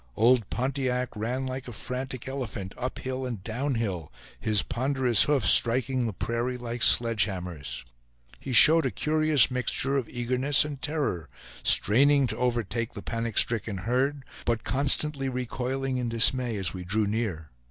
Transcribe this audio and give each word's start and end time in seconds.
Old 0.15 0.49
Pontiac 0.49 1.15
ran 1.15 1.45
like 1.45 1.67
a 1.67 1.71
frantic 1.71 2.27
elephant 2.27 2.73
up 2.75 2.97
hill 2.97 3.23
and 3.23 3.43
down 3.43 3.75
hill, 3.75 4.11
his 4.39 4.63
ponderous 4.63 5.25
hoofs 5.25 5.51
striking 5.51 6.07
the 6.07 6.11
prairie 6.11 6.57
like 6.57 6.81
sledge 6.81 7.25
hammers. 7.25 7.85
He 8.39 8.51
showed 8.51 8.87
a 8.87 8.89
curious 8.89 9.51
mixture 9.51 9.97
of 9.97 10.09
eagerness 10.09 10.65
and 10.65 10.81
terror, 10.81 11.29
straining 11.61 12.25
to 12.25 12.37
overtake 12.37 12.95
the 12.95 13.03
panic 13.03 13.37
stricken 13.37 13.77
herd, 13.85 14.25
but 14.43 14.63
constantly 14.63 15.29
recoiling 15.29 15.99
in 15.99 16.09
dismay 16.09 16.57
as 16.57 16.73
we 16.73 16.83
drew 16.83 17.05
near. 17.05 17.51